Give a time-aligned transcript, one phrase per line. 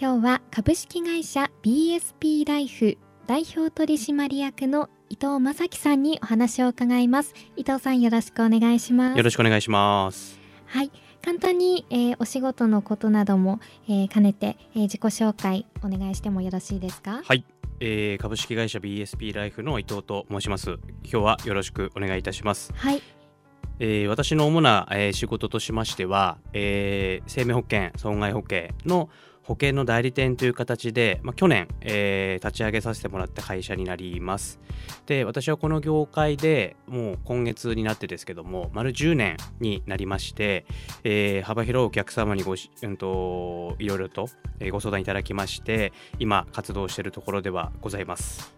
[0.00, 7.34] 今日は株式会社 BSP ライフ代表取締役の伊藤正樹さんにお話を伺います。
[7.56, 9.18] 伊藤さんよろしくお願いします。
[9.18, 10.38] よろしくお願いします。
[10.66, 10.92] はい。
[11.24, 17.22] 簡単に、えー、お仕事のことなども、えー、兼ねて、えー、自己紹介お願いしてもよろしいですか？
[17.24, 17.44] はい、
[17.80, 20.78] えー、株式会社 BSP ライフの伊藤と申します。
[21.02, 22.72] 今日はよろしくお願いいたします。
[22.76, 23.02] はい。
[23.80, 29.08] えー、私の主な、えー、仕事としましては、えー、生命保険損害保険の
[29.48, 34.60] 保険の代理店という形で、まあ、去年、えー、立ち上げさせてもらった会社になります。
[35.06, 40.66] で私はこの業界でもう今月になってですけども丸10年になりまして、
[41.02, 44.28] えー、幅広いお客様にごし、うんと、いろいろと
[44.70, 48.54] ご相談いただきまして今活動しているところではございます。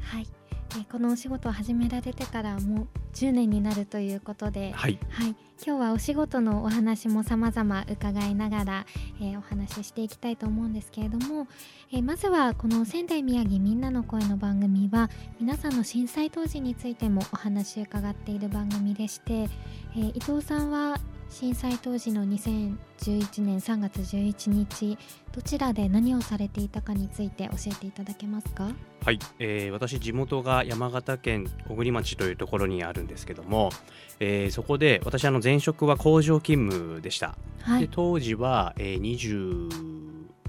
[0.00, 0.39] はい
[0.78, 8.86] えこのお仕事を始められてからもう10年になるということで、はい、はい、今日はお仕事のお話も様々伺いながら、
[9.20, 11.48] えー、お話ししていきたいと思うんですけれども、
[11.92, 15.10] えー、まずはこの仙台宮城みんなの声の番組は
[15.40, 20.98] 皆さんの震災当時についてもお話伺っている番組でして、えー、伊藤さんは
[21.30, 24.98] 震災当時の2011年3月11日
[25.32, 28.68] どちらで何をされていたかについて教えていただけますか？
[29.04, 33.70] はい、えー、私地元が山形県小国町というところにあるんですけども、
[34.18, 39.70] えー、そこで私あの前職は工場勤務でした、はい、で当時は、えー、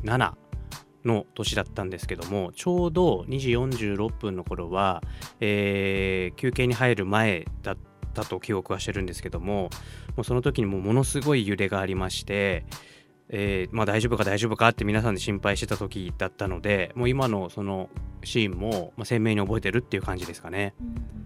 [0.04, 0.34] 27
[1.06, 5.02] の年だったんですけどもちょうど2時46分の頃は、
[5.40, 9.70] えー、休憩に入る前だったったと記憶はしてるんですけども
[10.16, 12.66] もうその時にもものすごい揺れがありまして、
[13.30, 17.90] えー、まあ、大丈夫か大丈夫かって皆さんで心配してた時だったのでもう今のその
[18.24, 20.76] シーンも、鮮明に覚えてるっていう感じですかね。
[20.80, 21.22] うん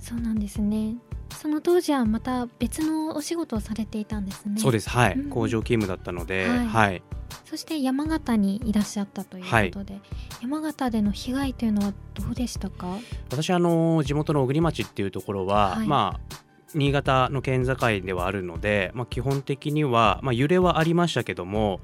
[0.00, 0.96] そうなんですね
[1.34, 4.58] その当時はまた別のお仕事をされていたんですね。
[4.58, 4.90] そうです。
[4.90, 7.02] はい、うん、工場勤務だったので、はい、はい、
[7.44, 10.02] そして山形にいらっしゃったということで、はい、
[10.42, 12.98] 山形での被害というのはどうでしたか？
[13.30, 16.36] 私あの地元の小国町っていうところは、はい、まあ
[16.72, 21.80] 新潟の県境ではあるので、まあ、基本的には、まあ、揺れはありましたけども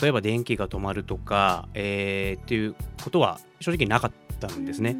[0.00, 4.94] 例えば電気が止まるとか、えー、っていうことは正直なかったんですね。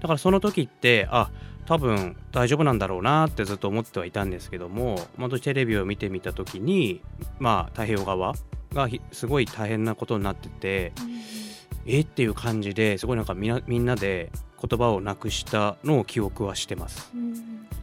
[0.00, 1.30] だからその時ってあ
[1.66, 7.02] 多分大丈夫なんだろうなってずっと思ってはいたんですけども、まあ、テレビを見てみた時に、
[7.38, 8.34] まあ、太平洋側
[8.72, 17.10] がすごい大変なことになってて、うん、えっていう感じですごいなんかみんなで言葉をなくしたのを記憶はしてます。
[17.14, 17.34] うん、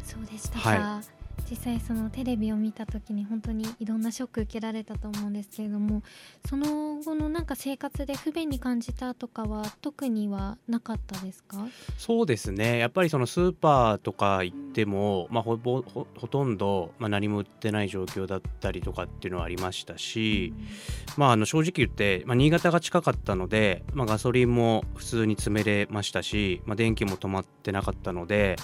[0.03, 1.12] そうでしたか、はい
[1.49, 6.01] 実際そのテレビを見た時に本当にいろんなショック受けられたと思うんですけれども
[6.47, 11.67] その後のなんか生活で不便に感じたとかは特にはなかったですか？
[11.97, 20.67] そうですねやっぱりそのスーパーとか行っても、うん、まあ、ほぼほとんど、まあ、何も売ってない状況だったりとかっていうのはありましたし、うん、
[21.17, 28.55] まあ、あの正直言って、まあ、新潟が近かったので、まあ、ガソリンも普通に詰めれましたし、まあ、電気も止まってなかったので。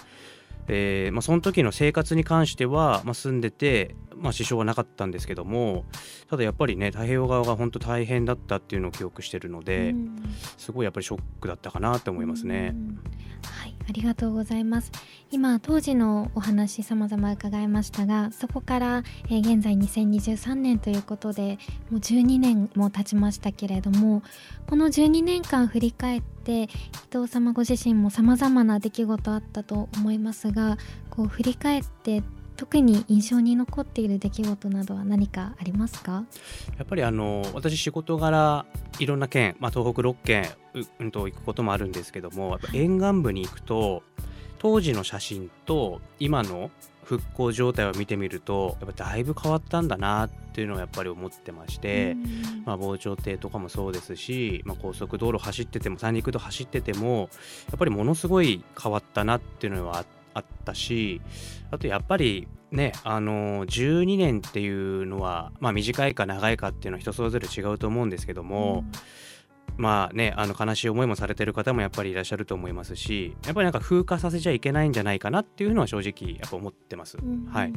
[0.68, 5.86] えーまあ、その時の生活に関しては、まあ、住んでて、まあ、支障はなかったんですけども
[6.30, 9.94] ただやっぱりね太平洋側が本当大変だったっていうのを記憶してるので、
[10.58, 12.76] すごいやっぱりショックだったかなって思いますね。
[13.44, 14.92] はいありがとうございます。
[15.32, 21.60] 今当時のお話様々伺いましたがそこから、えー、現在2023年ということで
[21.90, 24.24] もう12年も経ちましたけれども
[24.68, 26.68] この12年間振り返って伊
[27.12, 30.78] 藤様ご自身も様々な出来事あったと思いますが
[31.12, 32.24] こう振り返って
[32.60, 36.26] 特に印象に残っている出来事などは何かありますか？
[36.78, 38.66] やっぱりあの私仕事柄
[39.00, 44.04] いろんな県、まあ、東北6県う、うんと行くこともあるんですけども沿岸部に行くと
[44.58, 46.70] 当時の写真と今の
[47.06, 52.18] 復興状態を見てみるとやっぱだいぶ変わったんだなっていうのはやっぱり思ってまして、
[52.66, 57.30] まあ、防潮堤とかもそうですし、まあ、高速道路走ってても三陸道走ってても
[57.70, 60.19] やっぱりものすごい変わったなっていうのはあって。
[60.40, 61.22] あったし
[61.72, 68.84] あとやっぱりねあの12年っていうのは、まあ、短いか長いかっていうのは人それぞれ違うと思うんですけども、
[69.78, 77.18] うん、まあねあの悲しい思いもされてる方もやっぱりいらっしゃると思いますしやっぱりなんか風化させちゃいけないんじゃないかなっていうのは正直やっぱ思ってます。
[77.18, 77.74] うん、はい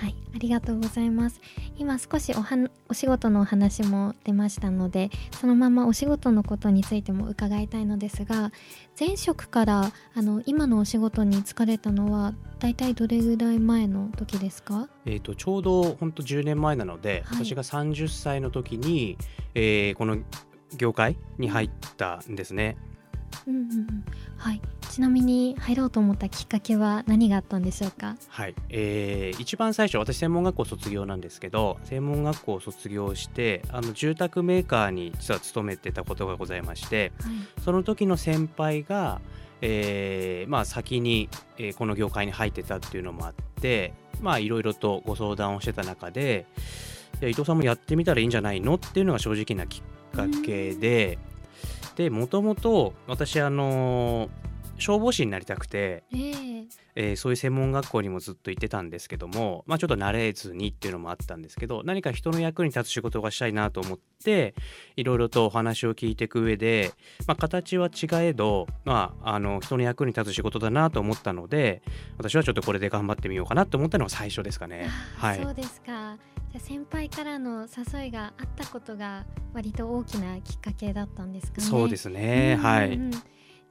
[0.00, 1.40] はい、ありがとうございます。
[1.76, 2.56] 今少しおは
[2.88, 8.52] お仕事のお話も出ましたので、そのままお仕事のことについても伺いたいのですが、
[8.98, 14.88] 前職からあの今のお仕事に就かれたのはだいたいどれぐらい前の時ですか？
[15.04, 19.18] えー、とちょうど本当10年前なので、はい私が30歳の時に、
[19.56, 20.18] えーこの
[20.76, 22.76] 業界に入ったんですね。
[23.46, 24.04] うんうんうん。
[24.36, 24.60] はい。
[24.98, 28.16] ちなみに入ろうと思ったきっかけは何があったんでしょうか？
[28.26, 37.62] はいえー一番最初私専門学校卒業なんですけど専門学校を卒業してあの住宅メーカーに実は勤めてたことがございましてはい。
[37.62, 39.20] その時の先輩が、
[39.60, 41.28] えーまあ、先に、
[41.58, 46.44] えーこの業界に入ってたっていうのもあってまあいろいろとご相談をしてた中で
[47.22, 51.20] 伊藤さんもやってみたらいいんじゃないのっていうのが正直なきっかけで
[51.94, 54.28] でもともと私あの
[54.78, 64.54] 消防士になりたくて、えええーそういう専門学校にもずっと行ってたんですけども、まあ、ちょっと慣れずにっていうのもあったんですけど何か人の役に立つ仕事がしたいなと思って
[64.96, 66.92] いろいろとお話を聞いていく上で、
[67.26, 71.82] まあ、形は違えど、まあ、あの人の役に立つ仕事だなと思ったので
[72.16, 74.88] 私はちょっとこれで頑張ってみようかなと思ったのが最初ですかね。
[75.18, 76.16] はいそうですか。
[76.50, 81.64] じゃあ先輩からの誘いがあったことが割と大きなきっかけだったんですかね。
[81.64, 83.22] そうですね、うんはいうんうん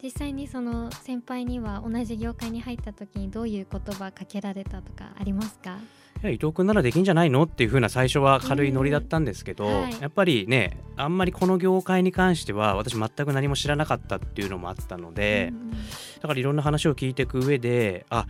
[0.02, 5.78] 実際にその先輩には同じ業界に入った時にどういう言葉かけられたとかありますか？
[6.24, 9.82] いや伊藤君ならできんじゃないのっていう風な最初は軽いノリだったんですけど、うん。
[9.84, 10.02] はい。
[10.02, 15.54] やっぱりねあんまりこの業界に関しては私全く何も知らなかったっていうのもあったので、
[16.22, 18.26] だからいろんな話を聞いていく上であ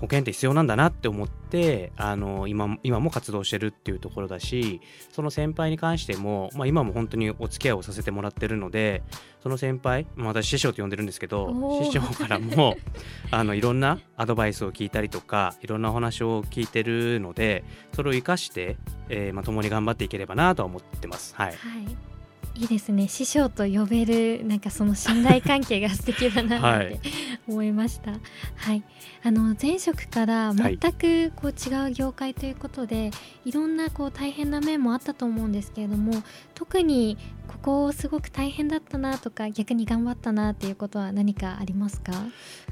[0.00, 4.80] 保険って必要なんだなって思ってあの今も今も活動してるっていうところだし
[5.12, 9.02] その先輩に関しても、まあ、今も本当にお付き合いをさせてもらってるので
[9.42, 12.76] その先輩、まあ、私師匠と呼んでるんですけど師匠からも
[13.30, 18.76] あのいろんなアドバイスを聞いたりとかいろんなお話を聞いてるのでそれを生かして、
[19.08, 21.34] えーまあ、共に頑張っていければなとは思ってます。
[21.36, 22.17] はいはい。
[22.58, 23.06] いいですね。
[23.06, 27.00] 師匠と呼べるなんかその信頼関係が素敵だなって、はい。
[27.46, 28.12] 思いました。
[28.56, 28.82] はい、
[29.22, 33.12] あの前職から全くこう違う業界ということで、
[33.44, 36.12] い、ろんなこう大変な面もあったと思うんですけれども
[36.54, 37.16] 特に
[37.46, 42.12] ここすごく大変だったなとか逆に頑張ったなっていうことは何かありますか、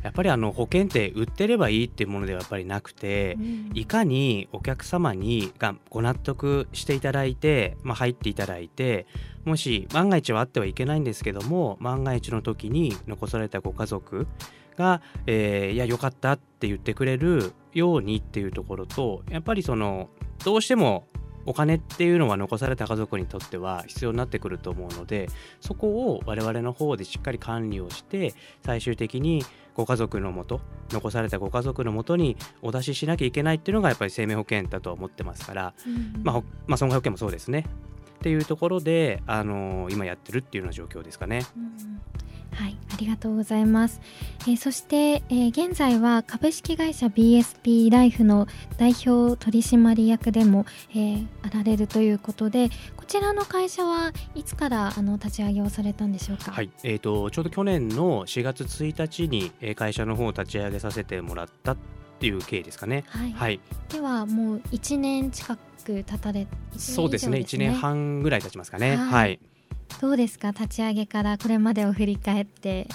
[0.02, 3.70] やっぱりあの保険って売ってればいいっていうものではやっぱりなくて、うん。
[3.74, 9.06] いかにお客様にがご納得していただいて、まあ、入っていただいて
[9.46, 14.26] もし万が一はあってはいけないんですけども万が一の時に残されたご家族
[14.76, 20.08] が、えーいやよかったって言ってくれるようにっていうところとやっぱりその
[20.44, 21.06] どうしても
[21.46, 25.28] お金っていうのは残された家族にとっては必要になってくると思うので
[25.60, 28.34] そこを我々の方でしっかり管理をして
[28.64, 29.44] 最終的に
[29.74, 30.60] ご家族のもと
[30.90, 37.66] 残されたご家族のもとにお出ししなきゃいけないっていうのがやっぱり生命保険だとは思ってますから、うんまあほまあ、損害保険もそうですね
[38.26, 41.46] っていうところで、あのー今やってるっていうような状況ですかね。
[41.56, 42.00] うん
[42.52, 44.00] はい、ありがとうございます。
[44.40, 56.50] えーそして、えー現在は株式会社 BSP ライフの代表取締役でも、えーあられるということで、こちらの会社はいつからあの立ち上げをされたんでしょうか？
[56.50, 61.76] はい、えー、とちょうど去年の4月1日にえー会社の方を立ち上げさせてもらったっ
[62.18, 63.04] ていう経緯ですかね。
[63.06, 63.32] はい。
[63.32, 65.60] はい、ではもう1年近く
[65.94, 67.38] 経たれ、一そうですね。
[67.38, 68.96] 1年半ぐらい経ちますかね。
[68.96, 69.08] はい。
[69.08, 69.40] はい。
[70.00, 70.50] どうですか？
[70.50, 72.88] 立ち上げからこれまでを振り返って。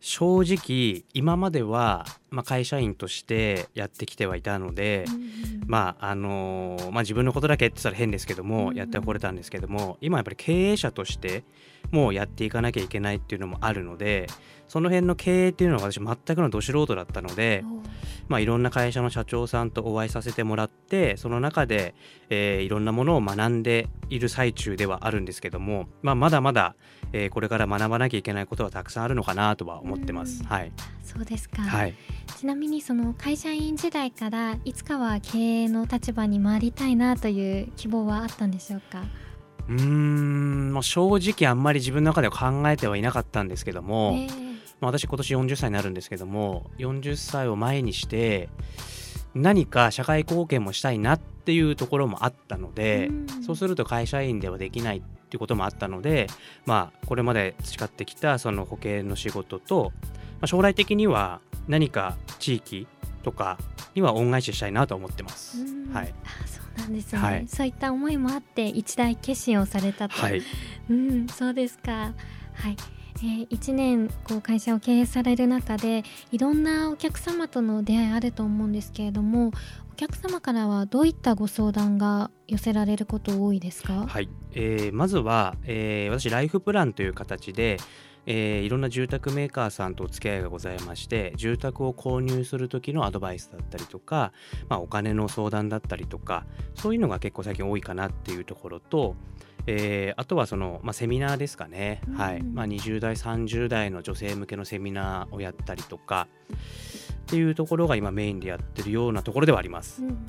[0.00, 5.04] 正直今までは、まあ、会社員としてやってきてはいたので、
[5.66, 11.44] まああのーまあ、自分のことだけって言ったら変ですけども、うんやってはこれたんですけども今やっぱり経営者として
[11.90, 14.26] もうやっていかなきゃいけないっていうのもあるので
[14.66, 17.62] その辺の経営っていうのは私全くのど素人だったので、
[18.28, 21.94] まあ、いろんな会社の社長さんとお会いさせてもらってその中で、
[22.30, 26.74] えーいろんなものを学んでいる最中ではあるんですけども、まあ、まだまだ、
[27.12, 30.40] えーこれから学ばなきゃいけないことはたくさんあるのかなとは思ってます。
[30.40, 30.46] うん。
[30.46, 30.72] はい、
[31.04, 31.62] そうですか。
[31.62, 31.94] はい
[32.38, 39.02] ちなみにその会社員時代からいつかは経営の立場に回りたいなという希望はあったんでしょうか？
[39.68, 44.26] うーん、まあ、正直あんまり自分の中では考えてはいなかったんですけども、ええ
[44.80, 48.48] まあ、私今年40歳になるんですけども40歳を前にして
[49.34, 56.28] 何か社会貢献もしたいなっていうところもあったので、うんそうすると会社員ではできないっていうこともあったので、
[56.64, 62.86] まあ、これまで培ってきたその保険の仕事と、まあ、将来的には何か地域
[63.22, 63.58] とか
[63.94, 65.60] には恩返ししたいなと思ってます。
[65.60, 65.92] うん。
[65.92, 67.46] はい、あそうなんですね、はい。
[67.46, 70.42] そういった思いもあって一大決心をされたと、はい、
[70.90, 72.12] うん、そうですか。
[72.54, 72.76] はい。
[73.18, 76.02] えー、1年こう会社を経営される中で
[76.32, 79.52] いろんなお客様との出会いあると思うんですけれども
[79.92, 84.06] お客様からはどういったご相談が寄せられること多いですか？
[84.08, 87.76] はい、えー、まずは、えー、私ライフプランという形で
[88.26, 94.32] えー、いろんな住宅メーカーさんとお付き合いがございまして住宅を購入する時のアドバイスだったりとか、
[94.68, 99.16] まあ、お金の相談だったりとかそういうのが結構最近多いかなっていうところと、
[99.66, 102.42] えー、あとはその、まあ、セミナーですかね、うん、はい。
[102.42, 106.56] まあ、20代30代の女性向けのセミナーをやったりとかっ
[107.26, 110.02] ていうところが今メインでやってるようなところではあります。
[110.02, 110.26] うん。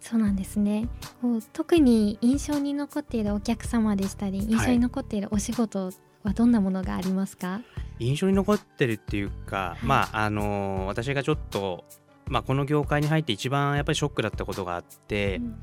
[0.00, 0.88] そうなんですね。
[1.20, 5.90] こう特に印象に残っているお客様でしたり印象に残っているお仕事
[6.26, 7.60] はどんなものがありますか？
[7.98, 11.84] 印象に残ってるっていうか、はい、まああのー、私がちょっと、
[12.26, 15.56] まあ、この業界に入って一番やっぱりショックだったことがあって、うん、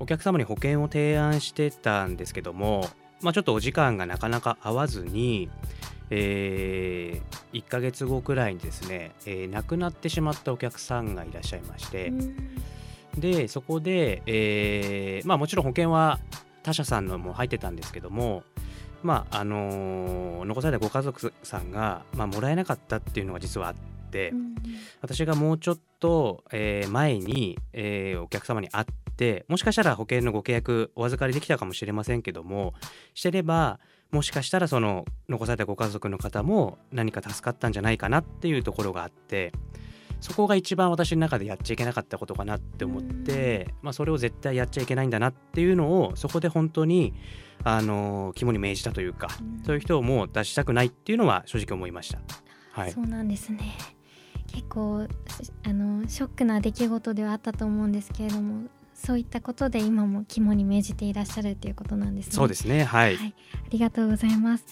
[0.00, 2.88] お客様に保険を提案してたんですけども、
[3.20, 5.50] まあ、ちょっとお時間がなかなか合わずに、
[6.10, 16.20] えー、1ヶ月後くらいにですね、えー、亡くなってしまったお客さんがいらっしゃいまして、うん、でそこで、えーまあ、もちろん保険は
[16.62, 18.44] 他社さんのも入ってたんですけども
[19.06, 23.74] まああのー、残されたご家族さんが、まあ、もらえなかったっていうのが実はあっ
[24.10, 24.54] て、うん、
[25.00, 28.86] 私がもうちょっと、えー、前に、えー、お客様に会っ
[29.16, 32.74] てもしかしたら保険のご契約お預かりできたかもしれませんけども
[33.14, 33.78] してれば
[34.10, 39.52] もしかしたらその残されたご家族の方も何か助かったんじゃないかなっていうところがあって
[40.20, 47.14] そこが一番私の中でやっちゃいけなかったことかなって思って、まあ、それを絶対やっちゃいけないんだなっていうのをそこで本当に
[47.64, 49.28] あの肝に銘じたというか、
[49.64, 52.20] そういう人をもう出したくないっていうのは正直思いました。
[52.72, 53.74] はい、そうなんですね。
[54.46, 55.06] 結構
[55.64, 62.32] あのショックな出来事ではあったと思うんですけれどもそういったことで今も肝に銘じていらっしゃるということなんですね。
[62.32, 64.64] そうですね、はい、はい、ありがとうございます。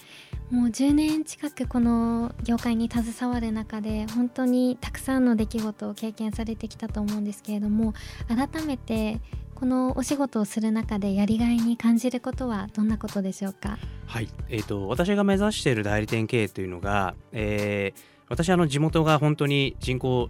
[0.49, 7.93] もう10年近くこの業界に携わる中で本当にたくさんの出来事を経験されてきたと思うんですけれども
[8.27, 9.21] 改めて
[9.55, 13.79] このお仕事をする中でやりがいに感じることはどんなことでしょうか？
[14.05, 20.29] はい、えーと、私が目指している代理店経営というのが、えー、私あの地元が本当に人口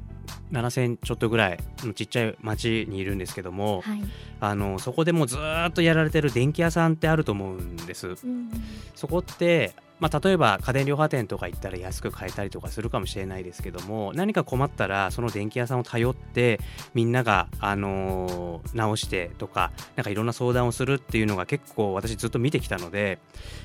[0.51, 4.01] 7,000ちょっとぐらいのちっちゃい町にいるんですけども、はい、
[4.39, 8.07] あのそこでもずっとやられてる電気屋さんってあると思うんです。
[8.07, 8.49] うん、
[8.95, 16.59] そこってまあ、例えば家電量販店とか行ったら安く買えたりとかするかもしれないですけども何か困ったらその電気屋さんを頼って
[16.93, 23.19] みんなが、あの、直してとかなんかいろんな相談をするっていうのが結構私ずっと見てきたので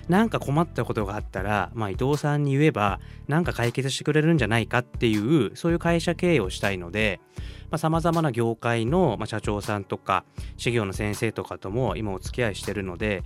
[0.09, 7.21] なんか困ったことがあったら、まあ、伊藤さんに言えばなんか解決してくれるんじゃないかっていうそういう会社経営をしたいので
[7.77, 10.25] さまざ、まな業界の、まあ、社長さんとか
[10.57, 13.23] 事業の先生とかとも今お付き合いしてるので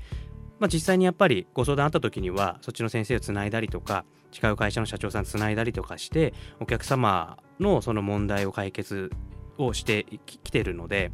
[0.59, 9.11] まあ、実際にやっぱりご相談あった時にはそっちの先生をつないだりとか違う会社の社長さんつないだりとかしてお客様のその問題を解決
[9.59, 11.13] をしてきてるので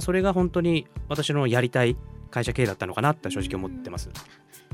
[0.00, 1.96] それが本当に私のやりたい
[2.30, 4.10] 会社経営だったのかなって正直思ってます。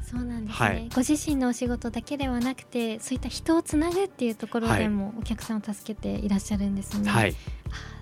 [0.08, 7.10] そうなんですね、はい、ご自身のお仕事だけではなくてそういった人をつなぐっていうところでもお客さんを助けていらっしゃるんですね。
[7.10, 7.34] はい、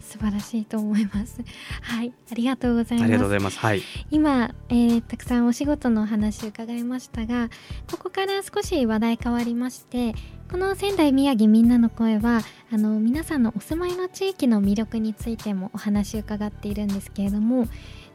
[0.00, 1.40] 素晴らしいと思います。
[1.82, 3.04] はい、ありがとうございます。
[3.04, 3.58] ありがとうございます。
[3.58, 3.82] はい。
[4.10, 7.50] 今、えー、たくさんお仕事のお話伺いましたが、
[7.90, 10.14] ここから少し話題変わりまして、
[10.50, 12.40] この仙台宮城みんなの声は
[12.72, 17.66] あの皆さんのお住まいの地域の魅力についてもお話伺っているんですけれども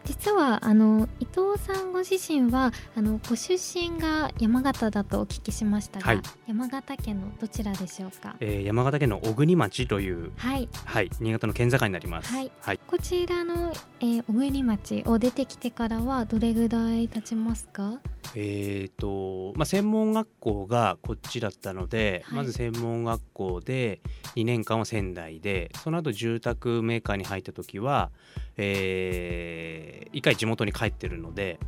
[0.05, 10.69] 実はあの伊藤さんご自身はあのご出身が山形だとお聞きしましたが、はい、山形県のどちらでしょうか、えー、山形県の小国町という、はい。
[10.85, 12.51] はい、新潟の県境になります、はい。
[12.61, 17.99] はい、こちらの、えー、小国町を出てきてからはどれぐらい経ちますか？
[18.35, 24.01] えーとまあ、専門学校がこっちだったので、はい、まず専門学校で
[24.35, 28.11] 2年間は仙台でその後住宅メーカーに入った時は、
[28.57, 31.59] えー、1回地元に帰ってるので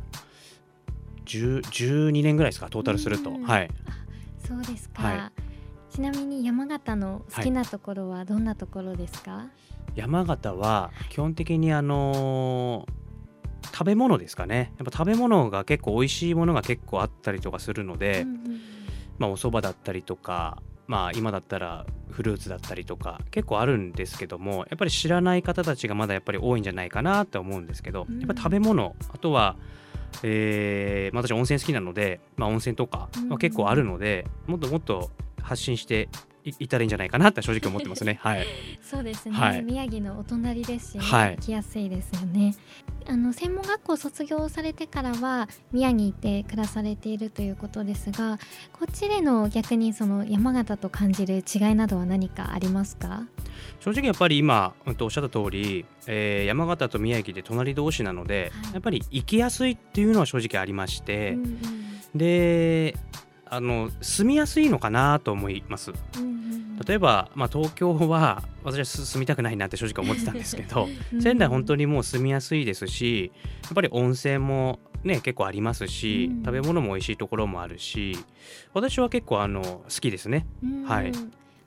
[1.26, 3.30] 12年ぐらいですかトータルすると。
[3.30, 3.70] はい、
[4.46, 5.32] そうですか、は
[5.90, 9.42] い、ちなみに山形の好きなところはどんなところですか、は
[9.94, 13.03] い、山形は基本的にあのー
[13.72, 14.72] 食べ物ですかね。
[14.78, 18.60] やっぱ食べ物が結構美味しいものが結構あったりとかするので、うんうん、
[19.18, 29.56] まあ、お蕎麦だったりとかまあ今だったらフルーツだったりとか結構あるんですけどもやっぱり知らない方たちがまだやっぱり多いんじゃないかなって思うんですけど、やっぱ食べ物あとは
[30.22, 35.10] えー、まあ、私温泉好きなので、まあ、温泉とか、まあ、結構あるので、もっともっと
[35.42, 36.08] 発信して
[36.44, 38.18] いたらいいんじゃないかなって正直思ってますね。
[38.22, 38.46] はい、
[38.82, 39.62] そうですね、はい。
[39.62, 41.36] 宮城のお隣ですし、ねはい。
[41.36, 42.54] 行きやすいですよね。
[43.06, 48.38] あの専門学校を卒業されてからは宮城で暮らされているということですが
[48.72, 53.26] こっちでの逆にその山形と感じる違いなどは何かありますか？
[53.80, 58.72] 正直やっぱり今、うんとおっしゃった通り、えー山形と宮城で隣同士なので、はい。
[58.74, 61.58] やっぱり行きやすいっていうのは正直ありまして、うんうん。
[62.14, 62.96] で
[63.54, 65.92] あの住みやすいのかなと思います。
[66.86, 73.30] 例えば、まあ、東京は私は住みたくないなって正直思ってたんですけど うん仙台本当にもう住みやすいですし
[73.62, 76.44] やっぱり温泉もね結構ありますし、うん。
[76.44, 78.18] 食べ物も美味しいところもあるし
[78.72, 80.46] 私は結構あの好きですね。
[80.64, 80.82] うん。
[80.84, 81.12] はい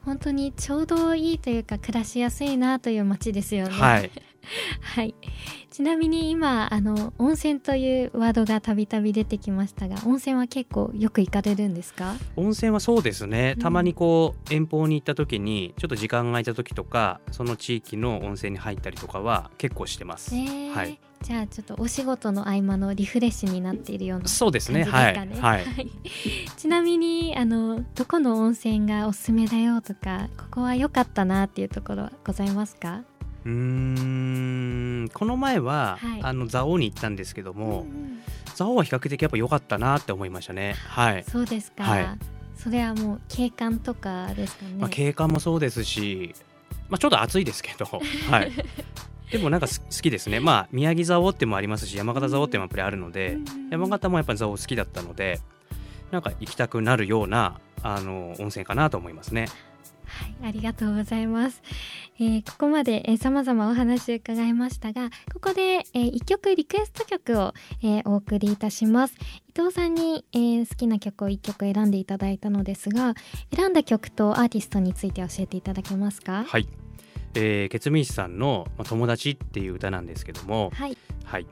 [0.08, 3.74] 本当にちょうどいいというか暮らしやすいなという街ですよね。
[3.74, 4.10] はい、
[4.80, 5.14] はい、
[5.70, 12.16] ちなみに今あの温泉というワードがたびたび出てきましたが温泉は結構よく行かれるんですか？
[12.38, 13.56] 温泉はそうですね。
[13.58, 13.62] うん。
[13.62, 20.34] たまにこう遠方に行った時にちょっと時間が空いた時とかその地域の温泉に入ったりとかは結構してます。
[20.34, 20.72] えー。
[20.74, 24.84] はいじゃあちょっとお仕事の合間のリフレッシュになっているようなそうですね。
[24.84, 25.16] はい。
[25.16, 25.64] はい。
[25.64, 25.92] い。
[26.58, 33.04] ちなみにあのどこの温泉がおすすめだよとかここは良かったなっていうところはございますか？
[33.46, 35.10] うーん。
[35.14, 36.20] この前は、はい。
[36.22, 38.22] あの蔵王に行ったんですけども、うんうん。
[38.54, 40.76] 蔵王は比較的やっぱ良かったなって思いましたね。
[40.88, 41.24] はい。
[41.24, 42.10] そうですか、はい。
[42.56, 46.34] それはもう景観とかですかね、まあ景観もそうですし、
[46.90, 47.86] まあちょっと暑いですけど、
[48.30, 48.52] はい。
[49.32, 50.40] でもなんかす好きですね。
[50.40, 53.38] まあ宮城蔵王ってもありますし、山形蔵王ってもやっぱりあるので、
[53.70, 55.40] 山形もやっぱり蔵王好きだったので、
[56.12, 59.48] なんか行きたくなるようなあの温泉かなと思いますね。
[60.06, 61.62] はい、ありがとうございます。
[62.18, 67.54] えーここまで、えー、様々お話を伺いましたが、ここで、えー、一曲リクエスト曲を、
[67.84, 69.16] えーお送りいたします。
[69.50, 73.14] 伊藤さんに、えー好きな曲を一曲選んでいただいたのですが、
[73.54, 76.46] 選んだ曲とアーティストについて教えていただけますか？
[76.48, 76.68] はい。
[77.36, 81.48] えー、ケツミイシさんのまあ友達っていう歌なんですけども、はい、はい。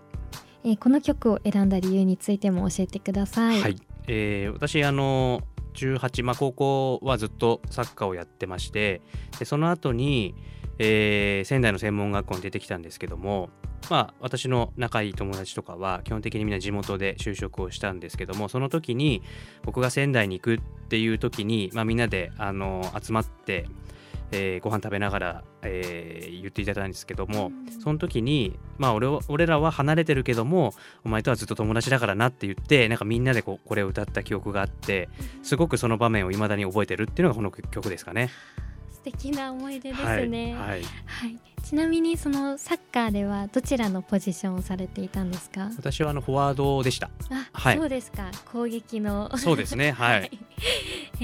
[0.64, 3.62] えーこの曲を選んだ理由についても教えてください。
[3.62, 3.78] はい、
[4.08, 5.42] えー私あの
[5.76, 9.02] 18、まあ、高校はずっとサッカーをやってまして
[9.40, 10.34] でその後に、
[10.80, 13.50] えー仙台の専門学校に出てきたんですけども
[13.90, 19.22] まあ私の仲いい友達とかは基本的にみんな地元で就職をしたんですけどもその時に
[19.64, 20.60] 僕が仙台に行くっ
[20.90, 23.68] ていう時に、まあ、みんなであの集まって、
[24.32, 35.08] えーご飯食べながら、えー言っていただいたんですけども、うんその時に、まあ、俺は俺らは離れてるけどもお前とはずっと友達だからなって言ってなんかみんなでこうこれを歌った記憶があって
[35.44, 38.30] すごくその場面を未だに覚えてるっていうのがこの曲ですかね。
[39.06, 40.56] 素敵な思い出ですはいね。
[40.56, 45.70] はい、はい、ちなみにそのサッカーではどちらのポジションをされていたんですか？
[45.78, 47.12] 私はあのフォワードでした。
[47.30, 48.32] あ、はいそうですか。
[48.52, 49.36] 攻撃の。
[49.38, 50.32] そうですねはい。
[51.22, 51.24] え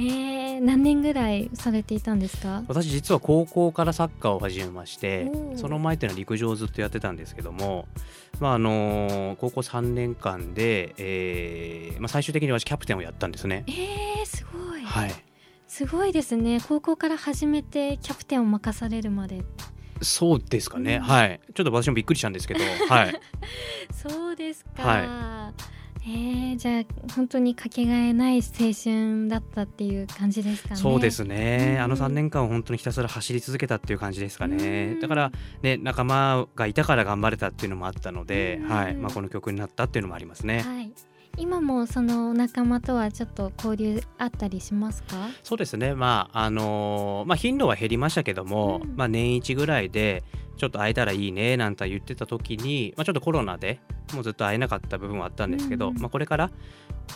[0.59, 2.63] ー、何年ぐらいされていたんですか？
[2.67, 7.87] 私実は高校からサッカーを始めましてその前っていうのは陸上をずっとやってたんですけども、
[8.39, 13.63] まああの高校3年間で、えーまあ、最終的に私キャプテンをやったんですね。
[13.67, 14.81] えー、すごい。
[14.83, 15.11] はい、
[15.71, 16.59] すごいですね。
[16.67, 19.45] 高校から始めてキャプテンを任されるまで。
[20.01, 22.59] そうですかね、うんはいちょっと私もびっくりしたんですけど、
[22.93, 23.15] はい、
[23.93, 24.83] そうですか。
[24.83, 25.53] は
[26.03, 26.83] えー、じゃあ
[27.15, 30.75] 本当にかけがえない青春だったっていう感じですかね。
[30.75, 35.31] そうですね、うんあの3年間を本当にひたすら走り続けたっていう感じですかね、うんだから
[35.61, 40.63] ね仲間がいたから頑張れたっていうのもあったので、うんはいまあ、この曲になったっていうのもありますね。
[40.63, 40.91] はい。
[41.37, 45.15] 今もその仲間とはちょっと交流あったりしますか？
[45.43, 45.95] そうですね。
[45.95, 48.95] まああのーまあ頻度は減りましたけども、うん。
[48.95, 50.23] まあ年一ぐらいで
[50.57, 53.79] ちょっと会えたらいいねなんて言ってた時に、まあ、ちょっとコロナで
[54.13, 55.95] もうずっと会えなかった部分はあったんですけど、うん。
[55.95, 56.51] うんまあ、これから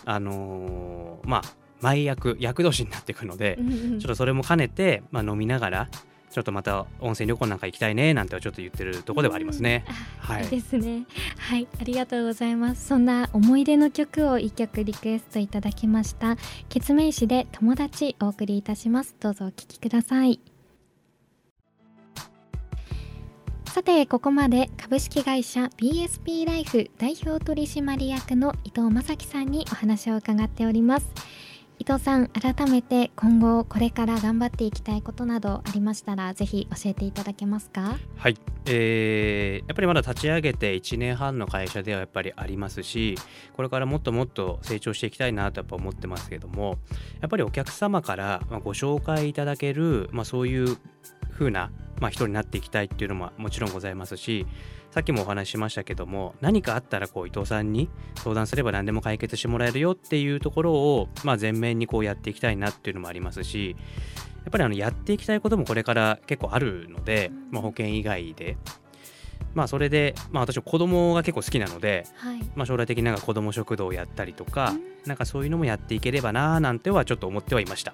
[0.05, 1.41] あのーまあ
[1.81, 3.99] 毎役役年になっていくので、うんうん。
[3.99, 5.89] ちょっとそれも兼ねて、まあ、飲みながら
[6.35, 9.85] ちょっとまた温泉旅行なんか行きたいねなんてはちょっと言ってるところではありますね。
[9.87, 11.05] うんはいですね。
[11.37, 12.87] はい、ありがとうございます。
[12.87, 16.35] そんな思い出の曲を一曲リクエストいただきました。
[16.67, 19.15] ケツメイシで友達お送りいたします。
[19.17, 20.41] どうぞお聞きください。
[23.67, 31.07] さてここまで株式会社 BSP ライフ代表取締役の伊藤正樹さんにお話を伺っております
[31.87, 37.99] 伊藤さん改めて今後これから頑張っていきたいことなどありましたらぜひ教えていただけますか？
[38.17, 43.19] はい、えーやっぱりまだ立ち上げて1年半の会社ではやっぱりありますし
[43.53, 46.79] これからもっともっと成長していきたいなとやっぱ思ってますけども
[47.21, 50.77] やっぱりお客様からご紹介いただける、まあ、そういう
[51.31, 51.69] 風な
[52.01, 54.45] まあ、人になっていきたいっていうのももちろんございますし
[54.95, 63.75] さっきもお話ししましたけども何かあったらこう伊藤さんに相談すれば何でも解決してもらえるよっていうところを、まあ、前面にこうやっていきたいなっていうのもありますし
[64.45, 68.55] やっぱりあのやっていきたいこともこれから結構あるので、まあ、保険以外で。
[69.53, 74.73] まあそれで、まあ、私は子供が結構好きなので、はいまあ、将来的になんか子供食堂をやったりとか、
[75.05, 77.93] なんかそういうのもやっていければなーなんてはちょっと思ってはいました。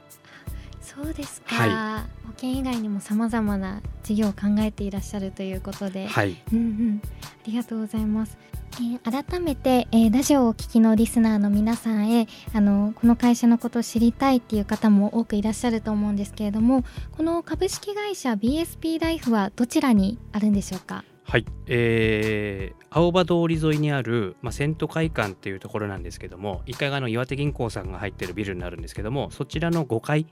[0.82, 8.38] そうですか、は保険以外にもさまざまな事業を考えていらっしゃるということで、はい、うんうん、ありがとうございます。
[8.76, 21.04] えー改めて、えーラジオをお聞きのリスナーの皆さんへあのこの会社のことを知りたいっていう方も多くいらっしゃると思うんですけれどもこの株式会社 BSP ライフはどちらにあるんでしょうか？
[21.24, 21.46] はい。
[21.68, 30.28] えー青葉通り沿いにある、まあ、セント会館っていうところなんですけども1階があの岩手銀行さんが入ってるビルになるんですけどもそちらの5階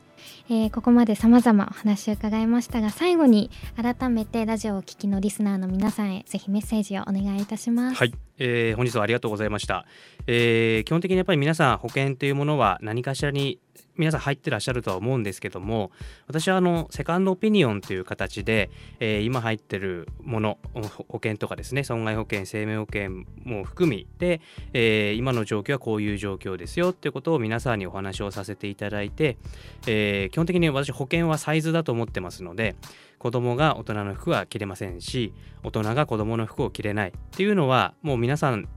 [0.50, 7.98] えーここまで様々お話を伺いましたが最後に改めてラジオをお聞きのリスナーの皆さんへぜひメッセージをお願いいたします。
[7.98, 9.86] はい、えー本日はありがとうございました、
[10.26, 13.60] えー基本的にやっぱり皆さん保険というものは何かしらに
[13.98, 15.92] 皆さん入ってらっしゃるとは思うんですけども
[16.28, 24.42] 私はあのセカンドオピニオンという形で、えー今入ってるもの保険とかですね損害保険生命保険も含みで、
[24.74, 29.38] えー今の状況はこういう状況ですよっていうことを皆さんにお話をさせていただいて、
[29.88, 32.76] えー基本的に私保険はサイズだと思ってますので
[33.18, 35.34] 子供が大人の服は着れませんし
[35.64, 38.68] 大人が子供の服を着れないっていうのはもう皆さん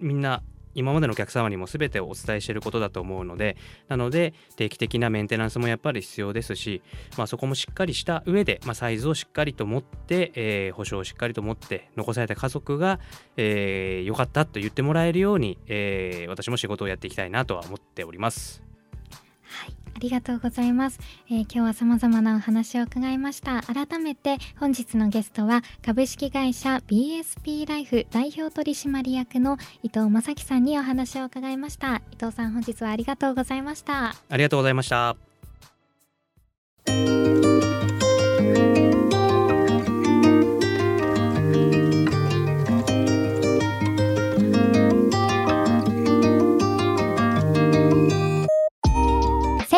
[0.00, 0.42] みんな
[0.76, 3.56] 今までのお客様にも全てをお伝えしていることだと思うので
[3.88, 6.82] なので定期的なメンテナンスもやっぱり必要ですし、
[7.16, 13.00] まあ、そこもしっかりした上で、まあ、サイズをしっかりと持って、えー保証をしっかりと持って残された家族が
[13.36, 18.62] 良、えーかったと言ってもらえるように、えー私も仕事をやっていきたいなとは思っております。
[19.42, 23.62] はい、ありがとうございます、えー今日は様々なお話を伺いました。
[23.62, 32.02] 改めて本日のゲストは株式会社 BSP ライフ代表取締役の伊藤正樹さんにお話を伺いました。
[32.12, 34.14] 伊藤さん本日はありがとうございました。
[34.28, 35.25] ありがとうございました。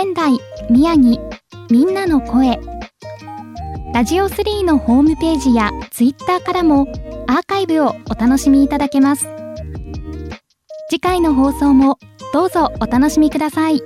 [0.09, 0.39] 仙台
[0.71, 1.21] 宮城
[1.69, 2.59] みんなの声。
[3.93, 6.87] ラジオ3のホームページやツイッターからも
[7.27, 9.29] アーカイブをお楽しみいただけます。
[10.89, 11.99] 次回の放送も
[12.33, 13.83] どうぞお楽しみください。